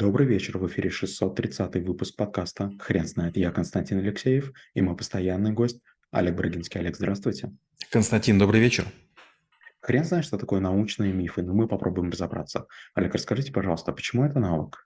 Добрый 0.00 0.26
вечер, 0.26 0.56
в 0.56 0.66
эфире 0.66 0.88
630 0.88 1.74
выпуск 1.86 2.16
подкаста 2.16 2.72
«Хрен 2.80 3.06
знает». 3.06 3.36
Я 3.36 3.50
Константин 3.50 3.98
Алексеев 3.98 4.50
и 4.72 4.80
мой 4.80 4.96
постоянный 4.96 5.52
гость 5.52 5.82
Олег 6.10 6.36
Брагинский. 6.36 6.80
Олег, 6.80 6.96
здравствуйте. 6.96 7.52
Константин, 7.90 8.38
добрый 8.38 8.62
вечер. 8.62 8.86
Хрен 9.82 10.04
знает, 10.04 10.24
что 10.24 10.38
такое 10.38 10.60
научные 10.60 11.12
мифы, 11.12 11.42
но 11.42 11.52
мы 11.52 11.68
попробуем 11.68 12.08
разобраться. 12.08 12.66
Олег, 12.94 13.12
расскажите, 13.12 13.52
пожалуйста, 13.52 13.92
почему 13.92 14.24
это 14.24 14.38
наука? 14.38 14.78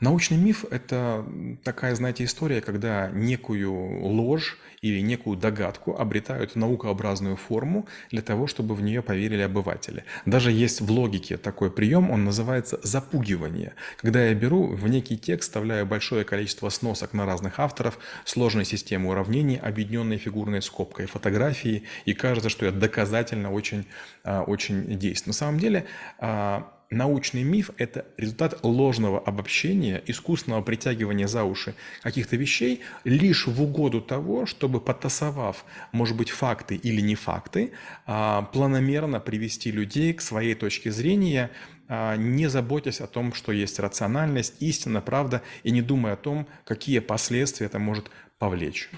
Научный 0.00 0.36
миф– 0.36 0.64
это 0.70 1.24
такая, 1.62 1.94
знаете, 1.94 2.24
история, 2.24 2.60
когда 2.60 3.10
некую 3.10 3.72
ложь 4.02 4.58
или 4.80 5.00
некую 5.00 5.36
догадку 5.36 5.96
обретают 5.96 6.52
в 6.52 6.56
наукообразную 6.56 7.36
форму 7.36 7.86
для 8.10 8.22
того, 8.22 8.46
чтобы 8.46 8.74
в 8.74 8.82
нее 8.82 9.02
поверили 9.02 9.42
обыватели. 9.42 10.04
Даже 10.26 10.50
есть 10.50 10.80
в 10.80 10.90
логике 10.90 11.36
такой 11.36 11.70
прием, 11.70 12.10
он 12.10 12.24
называется 12.24 12.80
запугивание. 12.82 13.74
Когда 13.96 14.24
я 14.26 14.34
беру 14.34 14.66
в 14.66 14.88
некий 14.88 15.16
текст, 15.16 15.50
вставляю 15.50 15.86
большое 15.86 16.24
количество 16.24 16.68
сносок 16.68 17.12
на 17.12 17.26
разных 17.26 17.60
авторов, 17.60 17.98
сложной 18.24 18.64
системы 18.64 19.10
уравнений, 19.10 19.56
объединенной 19.56 20.16
фигурной 20.16 20.62
скобкой, 20.62 21.06
фотографии, 21.06 21.84
и 22.04 22.14
кажется, 22.14 22.48
что 22.48 22.66
это 22.66 22.78
доказательно 22.78 23.52
очень, 23.52 23.86
а, 24.24 24.42
очень 24.42 24.98
действует. 24.98 25.26
На 25.28 25.32
самом 25.32 25.58
деле 25.60 25.86
а, 26.18 26.72
научный 26.92 27.42
миф– 27.42 27.70
это 27.78 28.06
результат 28.16 28.60
ложного 28.62 29.18
обобщения, 29.18 30.02
искусственного 30.06 30.62
притягивания 30.62 31.26
за 31.26 31.44
уши 31.44 31.74
каких-то 32.02 32.36
вещей 32.36 32.80
лишь 33.04 33.46
в 33.46 33.62
угоду 33.62 34.00
того, 34.00 34.46
чтобы 34.46 34.80
потасовав, 34.80 35.64
может 35.92 36.16
быть, 36.16 36.30
факты 36.30 36.76
или 36.76 37.00
не 37.00 37.14
факты, 37.14 37.72
а, 38.06 38.42
планомерно 38.42 39.20
привести 39.20 39.72
людей 39.72 40.12
к 40.12 40.20
своей 40.20 40.54
точке 40.54 40.92
зрения, 40.92 41.50
а, 41.88 42.16
не 42.16 42.46
заботясь 42.48 43.00
о 43.00 43.06
том, 43.06 43.32
что 43.32 43.52
есть 43.52 43.78
рациональность, 43.78 44.60
истина, 44.60 45.00
правда, 45.00 45.42
и 45.62 45.70
не 45.70 45.82
думая 45.82 46.14
о 46.14 46.16
том, 46.16 46.46
какие 46.64 47.00
последствия 47.00 47.66
это 47.66 47.78
может 47.78 48.10
повлечь. 48.38 48.90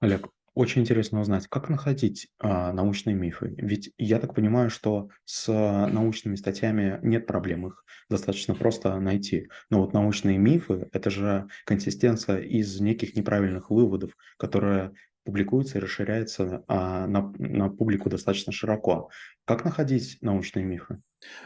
Олег, 0.00 0.28
очень 0.54 0.82
интересно 0.82 1.20
узнать, 1.20 1.46
как 1.48 1.68
находить 1.68 2.28
а, 2.38 2.72
научные 2.72 3.14
мифы. 3.14 3.54
Ведь 3.56 3.92
я 3.96 4.18
так 4.18 4.34
понимаю, 4.34 4.70
что 4.70 5.08
с 5.24 5.50
научными 5.50 6.36
статьями 6.36 6.98
нет 7.02 7.26
проблем, 7.26 7.66
их 7.66 7.84
достаточно 8.10 8.54
просто 8.54 8.98
найти. 9.00 9.48
Но 9.70 9.80
вот 9.80 9.92
научные 9.92 10.38
мифы– 10.38 10.88
это 10.92 11.10
же 11.10 11.48
консистенция 11.64 12.38
из 12.38 12.80
неких 12.80 13.16
неправильных 13.16 13.70
выводов, 13.70 14.12
которые 14.36 14.92
публикуются 15.24 15.78
и 15.78 15.80
расширяются 15.80 16.64
а, 16.68 17.06
на, 17.06 17.32
на 17.38 17.68
публику 17.68 18.10
достаточно 18.10 18.52
широко. 18.52 19.10
Как 19.44 19.64
находить 19.64 20.18
научные 20.20 20.64
мифы? 20.64 21.00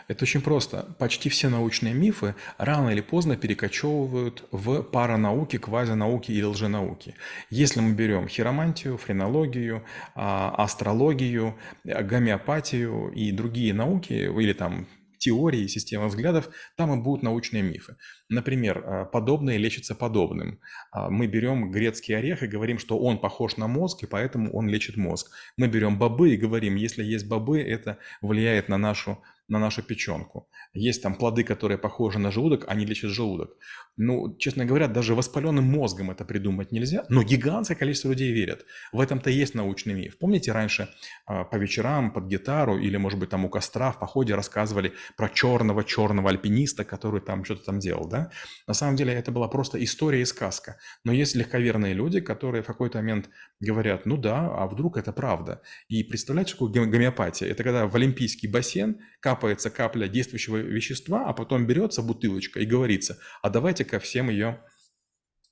Это 0.08 0.24
очень 0.24 0.40
просто. 0.40 0.94
Почти 0.98 1.28
все 1.28 1.48
научные 1.48 1.92
мифы 1.92 2.34
рано 2.58 2.90
или 2.90 3.00
поздно 3.00 3.36
перекочевывают 3.36 4.46
в 4.50 4.82
паранауки, 4.82 5.58
квазинауки 5.58 6.32
или 6.32 6.44
лженауки. 6.44 7.14
Если 7.50 7.80
мы 7.80 7.94
берем 7.94 8.28
хиромантию, 8.28 8.96
френологию, 8.96 9.84
а, 10.14 10.54
астрологию, 10.56 11.56
гомеопатию 11.84 13.10
и 13.12 13.32
другие 13.32 13.74
науки, 13.74 14.12
или 14.12 14.52
там 14.52 14.86
теории, 15.18 15.66
системы 15.66 16.08
взглядов, 16.08 16.48
там 16.76 16.92
и 16.92 17.02
будут 17.02 17.22
научные 17.22 17.62
мифы. 17.62 17.96
Например, 18.28 18.84
а, 18.84 19.04
подобное 19.04 19.56
лечится 19.56 19.94
подобным. 19.94 20.60
А, 20.90 21.10
мы 21.10 21.26
берем 21.26 21.70
грецкий 21.70 22.16
орех 22.16 22.42
и 22.42 22.46
говорим, 22.46 22.78
что 22.78 22.98
он 22.98 23.18
похож 23.18 23.56
на 23.56 23.66
мозг, 23.66 24.02
и 24.02 24.06
поэтому 24.06 24.52
он 24.52 24.68
лечит 24.68 24.96
мозг. 24.96 25.30
Мы 25.56 25.68
берем 25.68 25.98
бобы 25.98 26.34
и 26.34 26.36
говорим, 26.36 26.76
если 26.76 27.04
есть 27.04 27.28
бобы, 27.28 27.60
это 27.60 27.98
влияет 28.20 28.68
на 28.68 28.78
нашу 28.78 29.22
на 29.48 29.58
нашу 29.58 29.82
печенку. 29.82 30.48
Есть 30.72 31.02
там 31.02 31.14
плоды, 31.14 31.44
которые 31.44 31.78
похожи 31.78 32.18
на 32.18 32.30
желудок, 32.30 32.64
они 32.68 32.84
лечат 32.84 33.10
желудок. 33.10 33.56
Ну, 33.96 34.36
честно 34.38 34.64
говоря, 34.64 34.88
даже 34.88 35.14
воспаленным 35.14 35.64
мозгом 35.64 36.10
это 36.10 36.24
придумать 36.24 36.72
нельзя, 36.72 37.04
но 37.08 37.22
гигантское 37.22 37.76
количество 37.76 38.10
людей 38.10 38.32
верят. 38.32 38.66
В 38.92 39.00
этом-то 39.00 39.30
есть 39.30 39.54
научный 39.54 39.94
миф. 39.94 40.18
Помните, 40.18 40.52
раньше 40.52 40.88
э, 41.28 41.44
по 41.44 41.56
вечерам 41.56 42.12
под 42.12 42.26
гитару 42.26 42.78
или, 42.78 42.96
может 42.96 43.18
быть, 43.18 43.30
там 43.30 43.44
у 43.44 43.48
костра 43.48 43.92
в 43.92 43.98
походе 43.98 44.34
рассказывали 44.34 44.92
про 45.16 45.28
черного-черного 45.28 46.30
альпиниста, 46.30 46.84
который 46.84 47.20
там 47.20 47.44
что-то 47.44 47.64
там 47.64 47.78
делал, 47.78 48.08
да? 48.08 48.30
На 48.66 48.74
самом 48.74 48.96
деле 48.96 49.14
это 49.14 49.30
была 49.30 49.48
просто 49.48 49.82
история 49.82 50.20
и 50.20 50.24
сказка. 50.24 50.76
Но 51.04 51.12
есть 51.12 51.34
легковерные 51.34 51.94
люди, 51.94 52.20
которые 52.20 52.62
в 52.62 52.66
какой-то 52.66 52.98
момент 52.98 53.30
говорят, 53.60 54.06
ну 54.06 54.16
да, 54.16 54.52
а 54.54 54.66
вдруг 54.66 54.96
это 54.96 55.12
правда? 55.12 55.62
И 55.88 56.02
представляете, 56.04 56.54
что 56.54 56.66
такое 56.66 56.86
гомеопатия? 56.86 57.48
Это 57.48 57.64
когда 57.64 57.86
в 57.86 57.96
олимпийский 57.96 58.48
бассейн 58.48 59.00
капается 59.20 59.70
капля 59.70 60.08
действующего 60.08 60.58
вещества, 60.58 61.24
а 61.26 61.32
потом 61.32 61.66
берется 61.66 62.02
бутылочка 62.02 62.60
и 62.60 62.66
говорится, 62.66 63.18
а 63.42 63.50
давайте-ка 63.50 63.98
всем 63.98 64.30
ее 64.30 64.60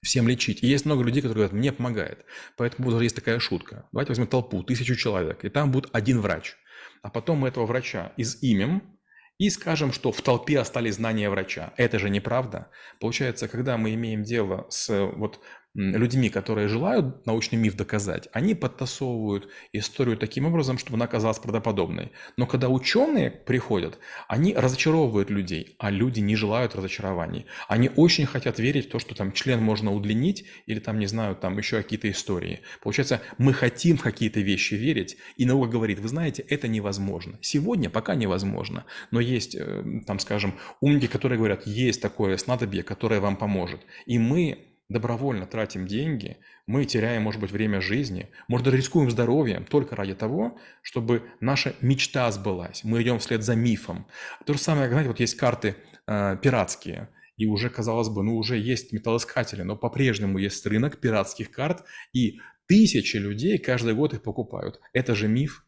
всем 0.02 0.28
лечить. 0.28 0.62
И 0.62 0.66
есть 0.66 0.84
много 0.84 1.02
людей, 1.02 1.22
которые 1.22 1.48
говорят, 1.48 1.52
мне 1.58 1.72
помогает. 1.72 2.24
Поэтому 2.56 2.90
даже 2.90 3.04
есть 3.04 3.16
такая 3.16 3.38
шутка. 3.38 3.88
Давайте 3.90 4.10
возьмем 4.10 4.26
толпу, 4.26 4.62
тысячу 4.62 4.94
человек, 4.94 5.44
и 5.44 5.48
там 5.48 5.72
будет 5.72 5.88
один 5.92 6.20
врач. 6.20 6.56
А 7.02 7.10
потом 7.10 7.38
мы 7.38 7.48
этого 7.48 7.66
врача 7.66 8.12
изимем 8.16 8.98
и 9.38 9.50
скажем, 9.50 9.92
что 9.92 10.12
в 10.12 10.22
толпе 10.22 10.60
остались 10.60 10.94
знания 10.94 11.28
врача. 11.28 11.72
Это 11.76 11.98
же 11.98 12.08
неправда. 12.08 12.70
Получается, 13.00 13.48
когда 13.48 13.76
мы 13.76 13.94
имеем 13.94 14.22
дело 14.22 14.66
с 14.70 15.06
вот 15.16 15.40
людьми, 15.74 16.30
которые 16.30 16.68
желают 16.68 17.26
научный 17.26 17.56
миф 17.56 17.76
доказать, 17.76 18.28
они 18.32 18.54
подтасовывают 18.54 19.48
историю 19.72 20.16
таким 20.16 20.46
образом, 20.46 20.78
чтобы 20.78 20.96
она 20.96 21.06
оказалась 21.06 21.38
правдоподобной. 21.38 22.12
Но 22.36 22.46
когда 22.46 22.68
ученые 22.68 23.30
приходят, 23.30 23.98
они 24.28 24.54
разочаровывают 24.54 25.30
людей, 25.30 25.74
а 25.78 25.90
люди 25.90 26.20
не 26.20 26.36
желают 26.36 26.74
разочарований. 26.74 27.46
Они 27.68 27.90
очень 27.96 28.26
хотят 28.26 28.58
верить 28.58 28.86
в 28.86 28.90
то, 28.90 28.98
что 28.98 29.14
там 29.14 29.32
член 29.32 29.60
можно 29.60 29.92
удлинить 29.92 30.44
или 30.66 30.78
там, 30.78 30.98
не 30.98 31.06
знаю, 31.06 31.34
там 31.34 31.58
еще 31.58 31.82
какие-то 31.82 32.10
истории. 32.10 32.60
Получается, 32.82 33.20
мы 33.38 33.52
хотим 33.52 33.96
в 33.96 34.02
какие-то 34.02 34.40
вещи 34.40 34.74
верить, 34.74 35.16
и 35.36 35.44
наука 35.44 35.70
говорит, 35.70 35.98
вы 35.98 36.08
знаете, 36.08 36.44
это 36.48 36.68
невозможно. 36.68 37.38
Сегодня 37.40 37.90
пока 37.90 38.14
невозможно, 38.14 38.84
но 39.10 39.20
есть, 39.20 39.56
э, 39.56 40.02
там, 40.06 40.18
скажем, 40.18 40.54
умники, 40.80 41.06
которые 41.06 41.38
говорят, 41.38 41.66
есть 41.66 42.00
такое 42.00 42.36
снадобье, 42.36 42.82
которое 42.82 43.20
вам 43.20 43.36
поможет. 43.36 43.80
И 44.06 44.18
мы 44.18 44.73
добровольно 44.88 45.46
тратим 45.46 45.86
деньги, 45.86 46.38
мы 46.66 46.84
теряем, 46.84 47.22
может 47.22 47.40
быть, 47.40 47.50
время 47.50 47.80
жизни, 47.80 48.30
может, 48.48 48.64
даже 48.64 48.76
рискуем 48.76 49.10
здоровьем 49.10 49.64
только 49.64 49.96
ради 49.96 50.14
того, 50.14 50.58
чтобы 50.82 51.22
наша 51.40 51.74
мечта 51.80 52.30
сбылась. 52.30 52.84
Мы 52.84 53.02
идем 53.02 53.18
вслед 53.18 53.42
за 53.42 53.54
мифом. 53.54 54.06
То 54.44 54.52
же 54.52 54.58
самое, 54.58 54.88
знаете, 54.88 55.08
вот 55.08 55.20
есть 55.20 55.36
карты 55.36 55.76
э, 56.06 56.36
пиратские, 56.42 57.08
и 57.36 57.46
уже, 57.46 57.70
казалось 57.70 58.08
бы, 58.08 58.22
ну 58.22 58.36
уже 58.36 58.58
есть 58.58 58.92
металлоискатели, 58.92 59.62
но 59.62 59.76
по-прежнему 59.76 60.38
есть 60.38 60.64
рынок 60.66 61.00
пиратских 61.00 61.50
карт, 61.50 61.84
и 62.12 62.38
тысячи 62.66 63.16
людей 63.16 63.58
каждый 63.58 63.94
год 63.94 64.14
их 64.14 64.22
покупают. 64.22 64.80
Это 64.92 65.14
же 65.14 65.28
миф. 65.28 65.66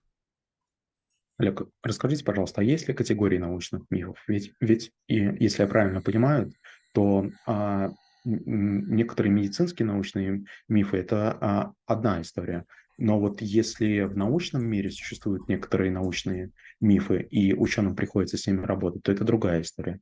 Олег, 1.38 1.62
расскажите, 1.82 2.24
пожалуйста, 2.24 2.60
а 2.60 2.64
есть 2.64 2.88
ли 2.88 2.94
категории 2.94 3.38
научных 3.38 3.82
мифов? 3.90 4.22
Ведь, 4.26 4.52
ведь 4.60 4.92
и, 5.06 5.16
если 5.16 5.62
я 5.62 5.68
правильно 5.68 6.00
понимаю, 6.00 6.52
то 6.94 7.28
а, 7.46 7.90
некоторые 8.26 9.32
медицинские 9.32 9.86
научные 9.86 10.44
мифы– 10.68 10.96
это 10.98 11.38
а, 11.40 11.72
одна 11.86 12.20
история. 12.20 12.66
Но 12.98 13.20
вот 13.20 13.40
если 13.42 14.02
в 14.02 14.16
научном 14.16 14.66
мире 14.66 14.90
существуют 14.90 15.48
некоторые 15.48 15.90
научные 15.90 16.50
мифы, 16.80 17.20
и 17.22 17.54
ученым 17.54 17.94
приходится 17.94 18.36
с 18.38 18.46
ними 18.46 18.64
работать, 18.64 19.02
то 19.02 19.12
это 19.12 19.24
другая 19.24 19.62
история. 19.62 20.00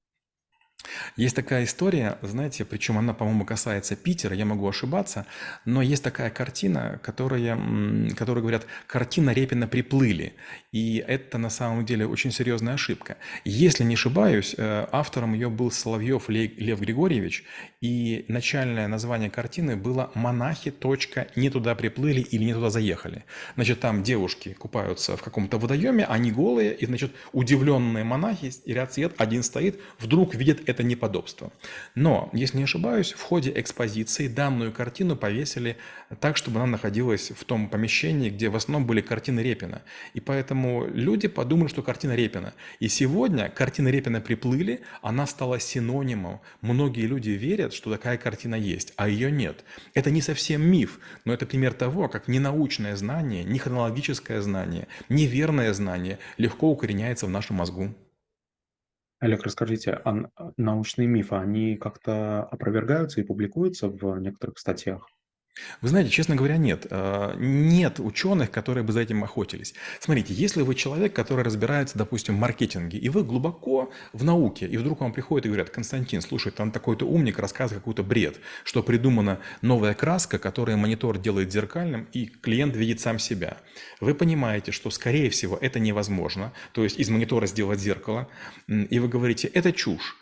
Есть 1.16 1.36
такая 1.36 1.64
история, 1.64 2.18
знаете, 2.22 2.64
причем 2.64 2.98
она, 2.98 3.14
по-моему, 3.14 3.44
касается 3.44 3.96
Питера, 3.96 4.34
я 4.34 4.44
могу 4.44 4.68
ошибаться, 4.68 5.26
но 5.64 5.80
есть 5.82 6.02
такая 6.02 6.30
картина, 6.30 7.00
которая, 7.02 7.58
которая 8.16 8.42
говорят, 8.42 8.66
картина 8.86 9.30
Репина 9.30 9.66
приплыли. 9.68 10.34
И 10.72 10.96
это 11.06 11.38
на 11.38 11.50
самом 11.50 11.86
деле 11.86 12.06
очень 12.06 12.32
серьезная 12.32 12.74
ошибка. 12.74 13.16
Если 13.44 13.84
не 13.84 13.94
ошибаюсь, 13.94 14.54
э, 14.56 14.86
автором 14.90 15.34
ее 15.34 15.48
был 15.48 15.70
Соловьев 15.70 16.28
Лев 16.28 16.80
Григорьевич, 16.80 17.44
и 17.80 18.24
начальное 18.28 18.88
название 18.88 19.30
картины 19.30 19.77
было 19.77 20.10
«Монахи. 20.15 20.72
Не 21.36 21.50
туда 21.50 21.74
приплыли 21.74 22.20
или 22.20 22.44
не 22.44 22.54
туда 22.54 22.70
заехали». 22.70 23.24
Значит, 23.54 23.80
там 23.80 24.03
девушки 24.03 24.53
купаются 24.54 25.16
в 25.16 25.22
каком-то 25.22 25.59
водоеме, 25.59 26.04
они 26.04 26.32
голые, 26.32 26.74
и, 26.74 26.86
значит, 26.86 27.12
удивленные 27.32 28.04
монахи, 28.04 28.50
ряд 28.66 28.92
свет, 28.92 29.15
один 29.18 29.42
стоит, 29.42 29.80
вдруг 29.98 30.34
видят 30.34 30.64
это 30.69 30.83
неподобство. 30.83 31.53
Но, 31.95 32.31
если 32.33 32.59
не 32.59 32.65
ошибаюсь, 32.65 33.13
в 33.13 33.22
ходе 33.22 33.53
экспозиции 33.55 34.28
данную 34.28 34.72
картину 34.72 35.16
повесили 35.16 35.77
так, 36.21 36.37
чтобы 36.37 36.59
она 36.59 36.66
находилась 36.66 37.31
в 37.31 37.45
том 37.45 37.69
помещении, 37.69 38.31
где 38.31 38.49
в 38.49 38.57
основном 38.57 38.87
были 38.87 39.01
картины 39.01 39.41
Репина. 39.41 39.83
И 40.15 40.21
поэтому 40.21 40.87
люди 40.87 41.28
подумали, 41.28 41.69
что 41.69 41.83
картина 41.83 42.15
Репина. 42.15 42.55
И 42.81 42.89
сегодня 42.89 43.49
картина 43.49 43.89
Репина 43.89 44.21
приплыли, 44.21 44.81
она 45.03 45.27
стала 45.27 45.61
синонимом. 45.61 46.41
Многие 46.61 47.07
люди 47.07 47.31
верят, 47.31 47.72
что 47.72 47.91
такая 47.91 48.16
картина 48.16 48.55
есть, 48.55 48.93
а 48.97 49.09
ее 49.09 49.31
нет. 49.31 49.65
Это 49.95 50.11
не 50.11 50.21
совсем 50.21 50.63
миф, 50.63 50.99
но 51.25 51.33
это 51.33 51.47
пример 51.47 51.72
того, 51.72 52.09
как 52.09 52.28
ненаучное 52.28 52.97
знание, 52.97 53.45
не 53.45 53.59
хронологическое 53.59 54.41
знание, 54.41 54.89
неверное 55.09 55.72
знание 55.72 56.19
легко 56.39 56.71
укореняется 56.71 57.27
в 57.27 57.31
нашем 57.31 57.57
мозгу. 57.57 57.95
Олег, 59.24 59.42
расскажите, 59.42 59.91
а 60.04 60.15
а 60.36 60.53
научные 60.56 61.09
мифы, 61.09 61.34
они 61.36 61.76
как-то 61.76 62.44
опровергаются 62.44 63.21
и 63.21 63.24
публикуются 63.24 63.88
в 63.88 64.18
некоторых 64.21 64.59
статьях? 64.59 65.09
Вы 65.80 65.89
знаете, 65.89 66.10
честно 66.10 66.34
говоря, 66.34 66.56
нет. 66.56 66.86
А, 66.91 67.34
Нет 67.36 68.01
ученых, 68.01 68.51
которые 68.51 68.83
бы 68.83 68.92
за 68.92 69.01
этим 69.01 69.22
охотились. 69.22 69.74
Смотрите, 70.01 70.34
если 70.34 70.62
вы 70.62 70.74
человек, 70.74 71.15
который 71.15 71.45
разбирается, 71.45 71.97
допустим, 71.97 72.36
в 72.36 72.41
маркетинге, 72.41 72.98
и 72.98 73.09
вы 73.09 73.22
глубоко 73.22 73.92
в 74.12 74.24
науке, 74.24 74.66
и 74.66 74.77
вдруг 74.77 75.01
вам 75.01 75.12
приходят 75.12 75.47
и 75.47 75.48
говорят, 75.48 75.71
Константин, 75.71 76.22
слушай, 76.22 76.51
там 76.51 76.72
такой-то 76.72 77.06
умник 77.06 77.39
рассказывает 77.39 77.83
какой-то 77.83 78.03
бред, 78.03 78.41
что 78.65 78.83
придумана 78.83 79.39
новая 79.62 79.95
краска, 79.95 80.39
которая 80.39 80.77
монитор 80.77 81.18
делает 81.18 81.53
зеркальным, 81.53 82.09
и 82.12 82.27
клиент 82.27 82.77
видит 82.77 83.01
сам 83.01 83.18
себя. 83.18 83.59
Вы 84.01 84.15
понимаете, 84.15 84.72
что, 84.72 84.91
скорее 84.91 85.30
всего, 85.30 85.56
это 85.60 85.78
невозможно, 85.78 86.53
то 86.72 86.83
есть 86.83 86.98
из 86.98 87.10
монитора 87.10 87.47
сделать 87.47 87.78
зеркало, 87.78 88.28
и 88.66 88.98
вы 88.98 89.09
говорите, 89.09 89.48
это 89.48 89.72
чушь. 89.72 90.16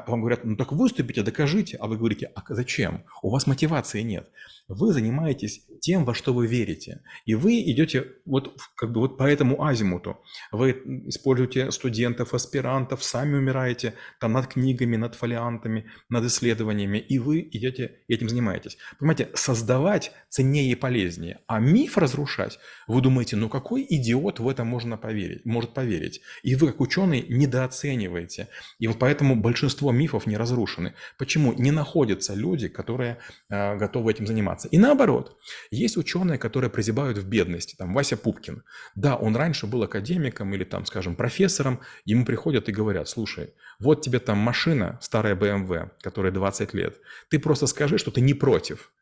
А 0.00 0.10
вам 0.10 0.20
говорят, 0.20 0.44
ну 0.44 0.56
так 0.56 0.72
выступите, 0.72 1.22
докажите. 1.22 1.76
А 1.76 1.86
вы 1.86 1.96
говорите, 1.96 2.30
а 2.34 2.42
зачем? 2.48 3.04
У 3.22 3.30
вас 3.30 3.46
мотивации 3.46 4.02
нет. 4.02 4.30
Вы 4.66 4.92
занимаетесь 4.92 5.66
тем, 5.80 6.04
во 6.04 6.14
что 6.14 6.32
вы 6.32 6.46
верите. 6.46 7.02
И 7.26 7.34
вы 7.34 7.60
идете 7.60 8.06
вот 8.24 8.58
как 8.76 8.92
бы 8.92 9.00
вот 9.00 9.18
по 9.18 9.24
этому 9.24 9.62
азимуту. 9.62 10.18
Вы 10.52 10.70
используете 11.06 11.70
студентов, 11.70 12.32
аспирантов, 12.32 13.04
сами 13.04 13.34
умираете 13.34 13.94
там 14.20 14.32
над 14.32 14.46
книгами, 14.46 14.96
над 14.96 15.14
фолиантами, 15.14 15.90
над 16.08 16.24
исследованиями, 16.24 16.98
и 16.98 17.18
вы 17.18 17.40
идете 17.52 18.00
этим 18.08 18.28
занимаетесь. 18.28 18.78
Понимаете, 18.98 19.28
создавать 19.34 20.12
ценнее 20.28 20.72
и 20.72 20.74
полезнее, 20.74 21.40
а 21.46 21.60
миф 21.60 21.98
разрушать, 21.98 22.58
вы 22.88 23.00
думаете, 23.00 23.36
ну 23.36 23.48
какой 23.48 23.86
идиот 23.88 24.40
в 24.40 24.48
это 24.48 24.64
можно 24.64 24.96
поверить, 24.96 25.44
может 25.44 25.74
поверить? 25.74 26.22
И 26.42 26.54
вы, 26.54 26.68
как 26.68 26.80
ученый, 26.80 27.24
недооцениваете. 27.28 28.48
И 28.78 28.86
вот 28.86 28.98
поэтому 28.98 29.36
большинство 29.36 29.83
мифов 29.92 30.26
не 30.26 30.36
разрушены. 30.36 30.94
Почему? 31.18 31.52
Не 31.52 31.70
находятся 31.70 32.34
люди, 32.34 32.68
которые 32.68 33.18
э, 33.48 33.76
готовы 33.76 34.12
этим 34.12 34.26
заниматься. 34.26 34.68
И 34.68 34.78
наоборот, 34.78 35.36
есть 35.70 35.96
ученые, 35.96 36.38
которые 36.38 36.70
прозябают 36.70 37.18
в 37.18 37.28
бедности, 37.28 37.74
там 37.76 37.94
Вася 37.94 38.16
Пупкин. 38.16 38.62
Да, 38.94 39.16
он 39.16 39.36
раньше 39.36 39.66
был 39.66 39.82
академиком 39.82 40.54
или 40.54 40.64
там, 40.64 40.86
скажем, 40.86 41.16
профессором, 41.16 41.80
ему 42.04 42.24
приходят 42.24 42.68
и 42.68 42.72
говорят, 42.72 43.08
слушай, 43.08 43.54
вот 43.80 44.02
тебе 44.02 44.18
там 44.18 44.38
машина, 44.38 44.98
старая 45.02 45.34
BMW, 45.34 45.90
которая 46.00 46.32
20 46.32 46.74
лет, 46.74 46.96
ты 47.30 47.38
просто 47.38 47.66
скажи, 47.66 47.98
что 47.98 48.10
ты 48.10 48.20
не 48.20 48.34
против. 48.34 48.92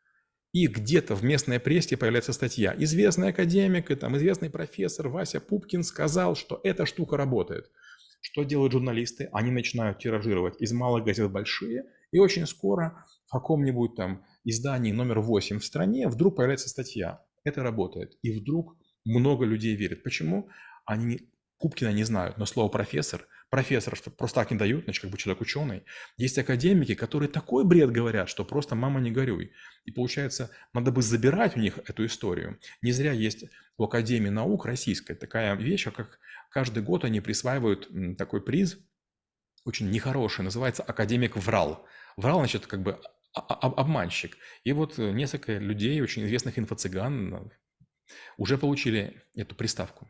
И 0.53 0.67
где-то 0.67 1.15
в 1.15 1.23
местной 1.23 1.59
прессе 1.59 1.97
появляется 1.97 2.31
статья. 2.31 2.75
Известный 2.77 3.29
академик 3.29 3.89
и 3.89 3.95
там 3.95 4.15
известный 4.17 4.51
профессор 4.51 5.07
Вася 5.07 5.39
Пупкин 5.39 5.83
сказал, 5.83 6.35
что 6.35 6.61
эта 6.63 6.85
штука 6.85 7.17
работает. 7.17 7.71
Что 8.25 8.43
делают 8.43 8.71
журналисты? 8.71 9.29
Они 9.33 9.51
начинают 9.51 9.99
тиражировать 9.99 10.61
из 10.61 10.71
малых 10.71 11.03
газет 11.03 11.29
большие, 11.29 11.83
и 12.13 12.19
очень 12.19 12.47
скоро 12.47 13.05
в 13.27 13.31
каком-нибудь 13.31 13.95
там 13.95 14.23
издании 14.45 14.93
номер 14.93 15.19
8 15.19 15.59
в 15.59 15.65
стране 15.65 16.07
вдруг 16.07 16.37
появляется 16.37 16.69
статья. 16.69 17.21
Это 17.43 17.63
работает. 17.63 18.17
И 18.21 18.31
вдруг 18.31 18.77
много 19.03 19.43
людей 19.43 19.75
верят. 19.75 20.03
Почему? 20.03 20.49
Они 20.85 21.05
не, 21.05 21.19
Пупкина 21.59 21.91
не 21.91 22.05
знают, 22.05 22.37
но 22.37 22.45
слово 22.45 22.69
профессор, 22.69 23.27
профессор 23.49 23.97
что 23.97 24.09
просто 24.09 24.39
так 24.39 24.51
не 24.51 24.57
дают, 24.57 24.85
значит, 24.85 25.01
как 25.01 25.11
бы 25.11 25.17
человек 25.17 25.41
ученый. 25.41 25.83
Есть 26.15 26.37
академики, 26.37 26.95
которые 26.95 27.27
такой 27.27 27.65
бред 27.65 27.91
говорят, 27.91 28.29
что 28.29 28.45
просто 28.45 28.75
мама 28.75 29.01
не 29.01 29.11
горюй. 29.11 29.51
И 29.83 29.91
получается, 29.91 30.49
надо 30.73 30.93
бы 30.93 31.01
забирать 31.01 31.57
у 31.57 31.59
них 31.59 31.77
эту 31.89 32.05
историю. 32.05 32.57
Не 32.81 32.93
зря 32.93 33.11
есть 33.11 33.43
у 33.77 33.85
Академии 33.85 34.29
наук 34.29 34.65
российской 34.65 35.13
такая 35.13 35.55
вещь, 35.55 35.87
как 35.91 36.19
каждый 36.49 36.83
год 36.83 37.03
они 37.03 37.21
присваивают 37.21 37.89
такой 38.17 38.41
приз, 38.43 38.77
очень 39.65 39.89
нехороший, 39.89 40.43
называется 40.43 40.83
«Академик 40.83 41.37
врал». 41.37 41.85
Врал, 42.17 42.39
значит, 42.39 42.67
как 42.67 42.83
бы 42.83 42.99
обманщик. 43.33 44.37
И 44.63 44.71
вот 44.73 44.99
э, 44.99 45.11
несколько 45.11 45.57
людей, 45.57 45.99
очень 46.01 46.23
известных 46.25 46.59
инфо-цыган, 46.59 47.33
э, 47.33 47.49
уже 48.37 48.57
получили 48.57 49.23
эту 49.35 49.55
приставку. 49.55 50.07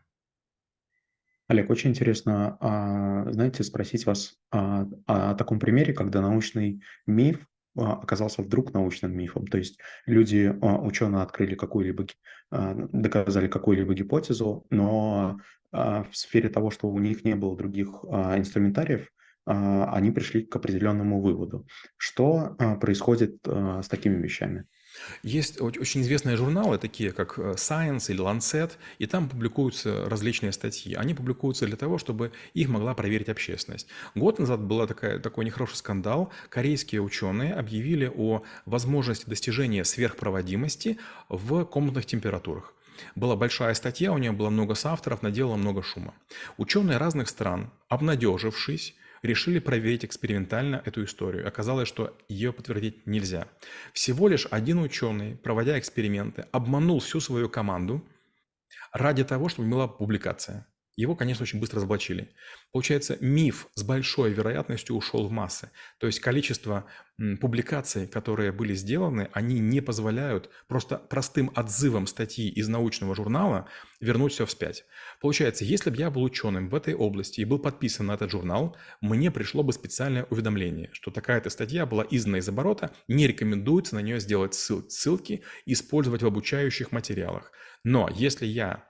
Олег, 1.47 1.69
очень 1.69 1.91
интересно, 1.91 2.57
а, 2.59 3.31
знаете, 3.31 3.63
спросить 3.63 4.05
вас 4.05 4.35
а, 4.51 4.87
о 5.05 5.35
таком 5.35 5.59
примере, 5.59 5.93
когда 5.93 6.21
научный 6.21 6.81
миф 7.05 7.41
а, 7.41 7.52
оказался 7.75 8.41
вдруг 8.41 8.73
научным 8.73 9.15
мифом. 9.15 9.47
То 9.47 9.57
есть 9.57 9.79
люди, 10.05 10.53
ученые 10.61 11.23
открыли 11.23 11.55
какую-либо, 11.55 12.05
доказали 12.51 13.47
какую-либо 13.47 13.93
гипотезу, 13.93 14.65
но 14.69 15.39
в 15.71 16.09
сфере 16.11 16.49
того, 16.49 16.69
что 16.69 16.87
у 16.87 16.99
них 16.99 17.23
не 17.23 17.35
было 17.35 17.57
других 17.57 17.87
инструментариев, 18.03 19.09
а, 19.45 19.93
они 19.93 20.11
пришли 20.11 20.43
к 20.43 20.55
определенному 20.55 21.21
выводу. 21.21 21.65
Что 21.97 22.55
а, 22.57 22.75
происходит 22.75 23.37
а, 23.47 23.81
с 23.81 23.87
такими 23.87 24.21
вещами? 24.21 24.65
Есть 25.23 25.59
очень 25.59 26.01
известные 26.01 26.37
журналы, 26.37 26.77
такие 26.77 27.11
как 27.11 27.39
э, 27.39 27.53
Science 27.53 28.11
или 28.11 28.23
Lancet, 28.23 28.71
и 28.99 29.05
там 29.05 29.29
публикуются 29.29 30.09
различные 30.09 30.51
статьи. 30.51 30.93
Они 30.93 31.13
публикуются 31.13 31.65
для 31.65 31.77
того, 31.77 31.97
чтобы 31.97 32.31
их 32.53 32.69
могла 32.69 32.93
проверить 32.93 33.29
общественность. 33.29 33.87
Год 34.15 34.39
назад 34.39 34.61
был 34.61 34.85
такой 34.87 35.45
нехороший 35.45 35.77
скандал. 35.77 36.31
Корейские 36.49 37.01
ученые 37.01 37.53
объявили 37.53 38.11
о 38.13 38.43
возможности 38.65 39.29
достижения 39.29 39.83
сверхпроводимости 39.83 40.97
в 41.29 41.65
комнатных 41.65 42.05
температурах. 42.05 42.73
Была 43.15 43.35
большая 43.35 43.73
статья, 43.73 44.11
у 44.11 44.17
нее 44.17 44.31
было 44.31 44.49
много 44.49 44.75
соавторов, 44.75 45.21
наделала 45.21 45.55
много 45.55 45.81
шума. 45.81 46.13
Ученые 46.57 46.97
разных 46.97 47.27
стран, 47.29 47.71
обнадежившись, 47.89 48.95
решили 49.23 49.59
проверить 49.59 50.05
экспериментально 50.05 50.81
эту 50.85 51.03
историю. 51.05 51.47
Оказалось, 51.47 51.87
что 51.87 52.15
ее 52.29 52.53
подтвердить 52.53 53.07
нельзя. 53.07 53.47
Всего 53.93 54.27
лишь 54.27 54.47
один 54.51 54.79
ученый, 54.79 55.35
проводя 55.35 55.79
эксперименты, 55.79 56.45
обманул 56.51 56.99
всю 56.99 57.19
свою 57.19 57.49
команду 57.49 58.05
ради 58.91 59.23
того, 59.23 59.49
чтобы 59.49 59.69
была 59.69 59.87
публикация. 59.87 60.67
Его, 60.95 61.15
конечно, 61.15 61.43
очень 61.43 61.59
быстро 61.59 61.77
разоблачили. 61.77 62.35
Получается, 62.71 63.17
миф 63.19 63.67
с 63.73 63.83
большой 63.83 64.31
вероятностью 64.31 64.95
ушел 64.95 65.27
в 65.27 65.31
массы. 65.31 65.71
То 65.97 66.05
есть 66.05 66.19
количество 66.19 66.85
публикаций, 67.41 68.07
которые 68.07 68.51
были 68.51 68.75
сделаны, 68.75 69.29
они 69.33 69.59
не 69.59 69.81
позволяют 69.81 70.51
просто 70.67 70.97
простым 70.97 71.51
отзывом 71.55 72.05
статьи 72.05 72.47
из 72.49 72.67
научного 72.67 73.15
журнала 73.15 73.67
вернуть 74.01 74.33
все 74.33 74.45
вспять. 74.45 74.85
Получается, 75.19 75.65
если 75.65 75.89
бы 75.89 75.97
я 75.97 76.11
был 76.11 76.23
ученым 76.23 76.69
в 76.69 76.75
этой 76.75 76.93
области 76.93 77.41
и 77.41 77.45
был 77.45 77.57
подписан 77.57 78.07
на 78.07 78.13
этот 78.13 78.29
журнал, 78.29 78.75
мне 79.01 79.31
пришло 79.31 79.63
бы 79.63 79.73
специальное 79.73 80.25
уведомление, 80.25 80.89
что 80.93 81.09
такая-то 81.09 81.49
статья 81.49 81.85
была 81.87 82.05
издана 82.09 82.37
из 82.37 82.49
оборота, 82.49 82.93
не 83.07 83.25
рекомендуется 83.25 83.95
на 83.95 83.99
нее 83.99 84.19
сделать 84.19 84.53
ссылки, 84.53 85.43
использовать 85.65 86.21
в 86.21 86.27
обучающих 86.27 86.91
материалах. 86.91 87.51
Но 87.83 88.09
если 88.13 88.45
я 88.45 88.85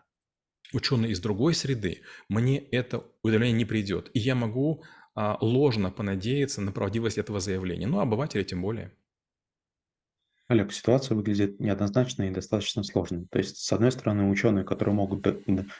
ученый 0.73 1.11
из 1.11 1.19
другой 1.19 1.53
среды, 1.53 2.01
мне 2.29 2.59
это 2.59 3.05
уведомление 3.21 3.57
не 3.57 3.65
придет. 3.65 4.09
И 4.13 4.19
я 4.19 4.35
могу 4.35 4.83
а, 5.15 5.37
ложно 5.41 5.91
понадеяться 5.91 6.61
на 6.61 6.71
правдивость 6.71 7.17
этого 7.17 7.39
заявления. 7.39 7.87
Ну, 7.87 7.99
обыватели 7.99 8.43
тем 8.43 8.61
более. 8.61 8.91
Олег, 10.47 10.73
ситуация 10.73 11.15
выглядит 11.15 11.59
неоднозначной 11.59 12.27
и 12.27 12.31
достаточно 12.31 12.83
сложной. 12.83 13.27
То 13.31 13.39
есть, 13.39 13.57
с 13.57 13.71
одной 13.71 13.91
стороны, 13.91 14.29
ученые, 14.29 14.65
которые 14.65 14.93
могут 14.93 15.25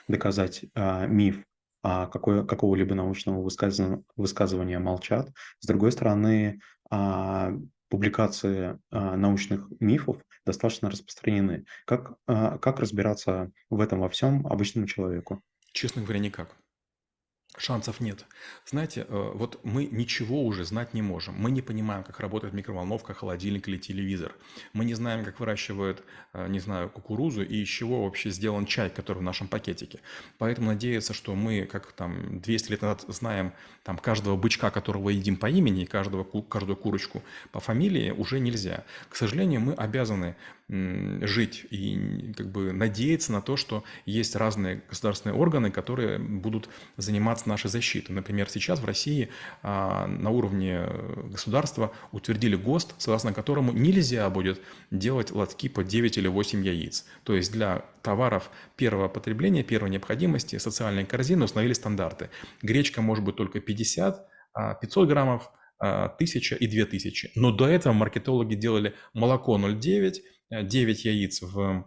доказать 0.08 0.64
а, 0.74 1.06
миф 1.06 1.44
а, 1.82 2.06
какой, 2.06 2.46
какого-либо 2.46 2.94
научного 2.94 3.42
высказывания, 3.42 4.02
высказывания, 4.16 4.78
молчат. 4.78 5.30
С 5.60 5.66
другой 5.66 5.92
стороны, 5.92 6.60
а, 6.90 7.52
публикации 7.94 8.76
а, 8.90 9.16
научных 9.16 9.68
мифов 9.78 10.16
достаточно 10.44 10.90
распространены. 10.90 11.64
Как, 11.86 12.14
а, 12.26 12.58
как 12.58 12.80
разбираться 12.80 13.52
в 13.70 13.80
этом 13.80 14.00
во 14.00 14.08
всем 14.08 14.48
обычному 14.48 14.88
человеку? 14.88 15.40
Честно 15.72 16.02
говоря, 16.02 16.18
никак. 16.18 16.56
Шансов 17.56 18.00
нет. 18.00 18.26
Знаете, 18.66 19.06
э, 19.08 19.32
вот 19.34 19.60
мы 19.62 19.84
ничего 19.86 20.44
уже 20.44 20.64
знать 20.64 20.92
не 20.92 21.02
можем. 21.02 21.34
Мы 21.38 21.52
не 21.52 21.62
понимаем, 21.62 22.02
как 22.02 22.18
работает 22.18 22.52
микроволновка, 22.52 23.14
холодильник 23.14 23.68
или 23.68 23.76
телевизор. 23.76 24.34
Мы 24.72 24.84
не 24.84 24.94
знаем, 24.94 25.24
как 25.24 25.38
выращивают, 25.38 26.02
э, 26.32 26.48
не 26.48 26.58
знаю, 26.58 26.90
кукурузу 26.90 27.44
и 27.44 27.62
из 27.62 27.68
чего 27.68 28.04
вообще 28.04 28.30
сделан 28.30 28.66
чай, 28.66 28.90
который 28.90 29.18
в 29.18 29.22
нашем 29.22 29.46
пакетике. 29.46 30.00
Поэтому 30.38 30.68
надеяться, 30.68 31.14
что 31.14 31.36
мы, 31.36 31.64
как 31.64 31.92
там 31.92 32.40
200 32.40 32.70
лет 32.72 32.82
назад, 32.82 33.04
знаем 33.06 33.52
там 33.84 33.98
каждого 33.98 34.36
бычка, 34.36 34.70
которого 34.70 35.10
едим 35.10 35.36
по 35.36 35.48
имени, 35.48 35.82
и 35.82 35.86
каждого, 35.86 36.24
каждую 36.24 36.76
курочку 36.76 37.22
по 37.52 37.60
фамилии, 37.60 38.10
уже 38.10 38.40
нельзя. 38.40 38.84
К 39.08 39.14
сожалению, 39.14 39.60
мы 39.60 39.74
обязаны 39.74 40.34
жить 40.68 41.66
и 41.70 42.32
как 42.36 42.50
бы 42.50 42.72
надеяться 42.72 43.32
на 43.32 43.42
то, 43.42 43.56
что 43.56 43.84
есть 44.06 44.34
разные 44.34 44.82
государственные 44.88 45.36
органы, 45.36 45.70
которые 45.70 46.18
будут 46.18 46.70
заниматься 46.96 47.48
нашей 47.48 47.68
защитой. 47.68 48.12
Например, 48.12 48.48
сейчас 48.48 48.80
в 48.80 48.84
России 48.86 49.28
а, 49.62 50.06
на 50.06 50.30
уровне 50.30 50.86
государства 51.30 51.92
утвердили 52.12 52.56
ГОСТ, 52.56 52.94
согласно 52.96 53.34
которому 53.34 53.72
нельзя 53.72 54.28
будет 54.30 54.60
делать 54.90 55.32
лотки 55.32 55.68
по 55.68 55.84
9 55.84 56.16
или 56.16 56.28
8 56.28 56.64
яиц. 56.64 57.04
То 57.24 57.34
есть 57.34 57.52
для 57.52 57.84
товаров 58.02 58.50
первого 58.76 59.08
потребления, 59.08 59.62
первой 59.64 59.90
необходимости, 59.90 60.56
социальной 60.56 61.04
корзины 61.04 61.44
установили 61.44 61.74
стандарты. 61.74 62.30
Гречка 62.62 63.02
может 63.02 63.22
быть 63.22 63.36
только 63.36 63.60
50 63.60 64.26
а, 64.54 64.74
500 64.74 65.08
граммов, 65.08 65.50
а, 65.78 66.08
1000 66.08 66.56
и 66.56 66.66
2000. 66.66 67.32
Но 67.34 67.50
до 67.50 67.66
этого 67.66 67.92
маркетологи 67.92 68.54
делали 68.54 68.94
молоко 69.12 69.58
0,9, 69.58 70.14
9 70.62 71.04
яиц 71.04 71.42
в 71.42 71.84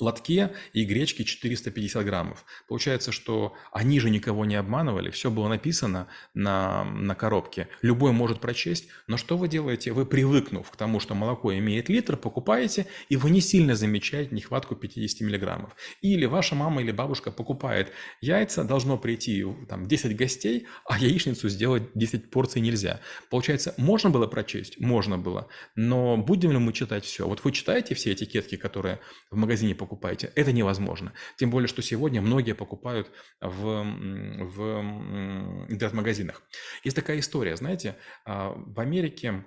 лотке 0.00 0.52
и 0.72 0.84
гречки 0.84 1.22
450 1.22 2.04
граммов. 2.04 2.44
Получается, 2.68 3.12
что 3.12 3.54
они 3.72 4.00
же 4.00 4.10
никого 4.10 4.44
не 4.44 4.54
обманывали, 4.54 5.10
все 5.10 5.30
было 5.30 5.48
написано 5.48 6.08
на, 6.34 6.84
на 6.84 7.14
коробке. 7.14 7.68
Любой 7.82 8.12
может 8.12 8.40
прочесть, 8.40 8.88
но 9.06 9.16
что 9.16 9.36
вы 9.36 9.48
делаете? 9.48 9.92
Вы, 9.92 10.06
привыкнув 10.06 10.70
к 10.70 10.76
тому, 10.76 11.00
что 11.00 11.14
молоко 11.14 11.52
имеет 11.54 11.88
литр, 11.88 12.16
покупаете, 12.16 12.86
и 13.08 13.16
вы 13.16 13.30
не 13.30 13.40
сильно 13.40 13.74
замечаете 13.74 14.34
нехватку 14.34 14.76
50 14.76 15.20
миллиграммов. 15.20 15.74
Или 16.02 16.26
ваша 16.26 16.54
мама 16.54 16.82
или 16.82 16.92
бабушка 16.92 17.30
покупает 17.30 17.92
яйца, 18.20 18.64
должно 18.64 18.98
прийти 18.98 19.44
там 19.68 19.86
10 19.86 20.16
гостей, 20.16 20.66
а 20.86 20.98
яичницу 20.98 21.48
сделать 21.48 21.84
10 21.94 22.30
порций 22.30 22.60
нельзя. 22.60 23.00
Получается, 23.30 23.74
можно 23.76 24.10
было 24.10 24.26
прочесть? 24.26 24.78
Можно 24.80 25.18
было. 25.18 25.48
Но 25.76 26.16
будем 26.16 26.52
ли 26.52 26.58
мы 26.58 26.72
читать 26.72 27.04
все? 27.04 27.26
Вот 27.26 27.44
вы 27.44 27.52
читаете 27.52 27.94
все 27.94 28.12
этикетки, 28.12 28.56
которые 28.56 29.00
в 29.30 29.36
магазине 29.36 29.74
покупаете? 29.74 29.87
Покупаете. 29.88 30.30
Это 30.34 30.52
невозможно. 30.52 31.12
Тем 31.36 31.50
более, 31.50 31.68
что 31.68 31.82
сегодня 31.82 32.20
многие 32.20 32.52
покупают 32.52 33.10
в, 33.40 33.84
в 33.84 34.60
интернет-магазинах. 35.68 36.42
Есть 36.84 36.96
такая 36.96 37.18
история, 37.20 37.56
знаете, 37.56 37.96
а, 38.24 38.52
в 38.54 38.78
Америке 38.80 39.44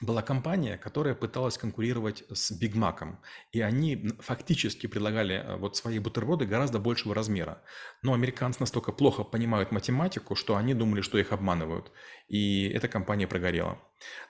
была 0.00 0.22
компания, 0.22 0.76
которая 0.76 1.14
пыталась 1.14 1.58
конкурировать 1.58 2.24
с 2.32 2.50
Биг 2.52 2.74
Маком, 2.74 3.20
и 3.52 3.60
они 3.60 4.08
фактически 4.18 4.86
предлагали 4.86 5.36
э, 5.36 5.56
вот 5.56 5.76
свои 5.76 5.98
бутерброды 5.98 6.44
гораздо 6.44 6.78
большего 6.78 7.14
размера. 7.14 7.62
Но 8.02 8.12
американцы 8.12 8.60
настолько 8.60 8.92
плохо 8.92 9.22
понимают 9.22 9.70
математику, 9.70 10.34
что 10.34 10.56
они 10.56 10.74
думали, 10.74 11.02
что 11.02 11.18
их 11.18 11.32
обманывают, 11.32 11.92
и 12.28 12.68
эта 12.68 12.88
компания 12.88 13.28
прогорела. 13.28 13.78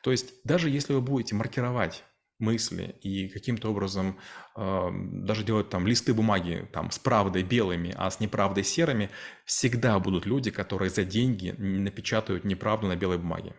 То 0.02 0.10
есть 0.10 0.34
даже 0.44 0.68
если 0.68 0.92
вы 0.92 1.00
будете 1.00 1.34
маркировать 1.34 2.04
мысли 2.42 2.96
и 3.00 3.28
каким-то 3.28 3.70
образом 3.70 4.18
э, 4.56 4.88
даже 4.92 5.44
делать 5.44 5.70
там 5.70 5.86
листы 5.86 6.12
бумаги 6.12 6.68
там 6.72 6.90
с 6.90 6.98
правдой 6.98 7.42
белыми, 7.42 7.94
а 7.96 8.10
с 8.10 8.20
неправдой 8.20 8.64
серыми, 8.64 9.08
всегда 9.46 9.98
будут 9.98 10.26
люди, 10.26 10.50
которые 10.50 10.90
за 10.90 11.04
деньги 11.04 11.52
напечатают 11.52 12.44
неправду 12.44 12.88
на 12.88 12.96
белой 12.96 13.18
бумаге. 13.18 13.54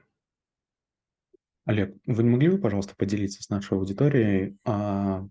Олег, 1.65 1.95
вы 2.05 2.23
не 2.23 2.29
могли 2.29 2.49
бы, 2.49 2.57
пожалуйста, 2.57 2.93
поделиться 2.95 3.41
с 3.41 3.49
нашей 3.49 3.77
аудиторией, 3.77 4.57
а, 4.65 5.25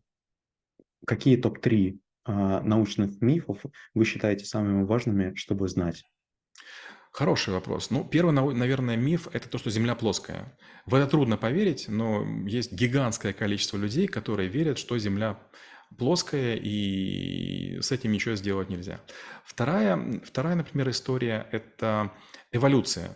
какие 1.07 1.37
топ-3 1.37 1.99
а, 2.25 2.61
научных 2.63 3.21
мифов 3.21 3.63
вы 3.95 4.05
считаете 4.05 4.47
самыми 4.47 4.85
важными, 4.85 5.35
чтобы 5.35 5.69
знать? 5.69 6.05
Хороший 7.13 7.53
вопрос. 7.53 7.91
Ну, 7.91 8.05
первый, 8.05 8.33
наверное, 8.33 8.97
миф– 8.97 9.29
это 9.35 9.47
то, 9.47 9.59
что 9.59 9.71
Земля 9.71 9.95
плоская. 9.95 10.57
В 10.87 10.95
это 10.95 11.07
трудно 11.07 11.37
поверить, 11.37 11.87
но 11.89 12.25
есть 12.47 12.73
гигантское 12.73 13.35
количество 13.35 13.77
людей, 13.77 14.09
которые 14.09 14.49
верят, 14.49 14.79
что 14.79 14.97
Земля 14.97 15.39
плоская, 15.99 16.57
и 16.57 17.79
с 17.83 17.93
этим 17.93 18.13
ничего 18.13 18.35
сделать 18.35 18.71
нельзя. 18.71 19.03
Вторая, 19.45 20.23
вторая 20.25 20.55
например, 20.55 20.89
история– 20.89 21.47
это 21.53 22.13
эволюция. 22.51 23.15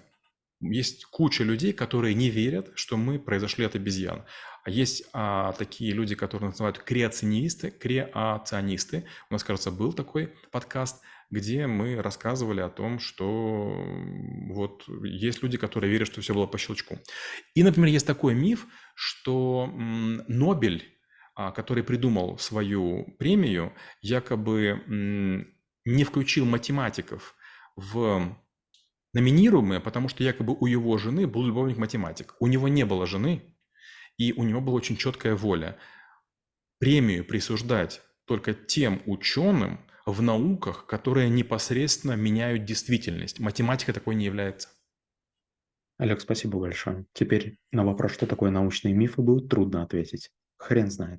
Есть 0.61 1.07
куча 1.07 1.43
людей, 1.43 1.73
которые 1.73 2.13
не 2.13 2.29
верят, 2.29 2.73
что 2.75 2.99
мы 2.99 3.19
произошли 3.19 3.65
от 3.65 3.77
обезьян. 3.77 4.27
А 4.65 4.69
есть 4.69 5.05
а, 5.15 5.53
такие 5.53 5.95
люди, 5.95 6.15
которые 6.15 6.51
называют 6.51 6.81
креационисты, 6.81 7.71
креационисты. 7.71 9.07
У 9.31 9.35
нас, 9.35 9.43
кажется, 9.43 9.71
был 9.71 9.95
такой 9.95 10.35
подкаст– 10.51 11.03
где 11.31 11.67
мы 11.67 12.01
рассказывали 12.01 12.61
о 12.61 12.69
том, 12.69 12.99
что 12.99 13.75
вот 14.51 14.85
есть 15.05 15.43
люди, 15.43 15.59
которые 15.59 15.91
верят, 15.91 16.09
что 16.09 16.21
все 16.21 16.35
было 16.35 16.47
по 16.47 16.59
щелчку. 16.59 16.99
И, 17.55 17.63
например, 17.63 17.89
есть 17.91 18.07
такой 18.07 18.35
миф, 18.35 18.67
что 18.95 19.69
Нобель, 20.29 20.85
а, 21.35 21.51
который 21.51 21.83
придумал 21.83 22.39
свою 22.39 23.17
премию, 23.19 23.73
якобы 24.01 24.83
не 25.85 26.05
включил 26.05 26.45
математиков 26.45 27.35
в 27.77 28.37
номинируемые, 29.13 29.81
потому 29.81 30.09
что 30.09 30.23
якобы 30.23 30.57
у 30.59 30.67
его 30.67 30.99
жены 30.99 31.27
был 31.27 31.47
любовник-математик. 31.47 32.35
У 32.39 32.47
него 32.47 32.69
не 32.69 32.85
было 32.85 33.07
жены, 33.07 33.57
и 34.19 34.33
у 34.33 34.45
него 34.45 34.61
была 34.61 34.77
очень 34.77 34.97
четкая 34.97 35.35
воля. 35.35 35.79
Премию 36.79 37.25
присуждать 37.25 38.03
только 38.27 38.53
тем 38.53 39.01
ученым, 39.07 39.81
в 40.07 40.23
науках, 40.23 40.87
которые 40.87 41.29
непосредственно 41.29 42.13
меняют 42.13 42.65
действительность. 42.65 43.41
Математика 43.41 43.93
такой 43.93 44.15
не 44.15 44.25
является. 44.25 44.69
Олег, 45.99 46.21
спасибо 46.21 46.59
большое. 46.61 47.07
Теперь 47.13 47.59
на 47.73 47.85
вопрос, 47.85 48.13
что 48.13 48.27
такое 48.27 48.51
научные 48.51 48.95
мифы, 48.95 49.21
будет 49.21 49.49
трудно 49.49 49.83
ответить. 49.83 50.31
Хрен 50.59 50.91
знает. 50.91 51.15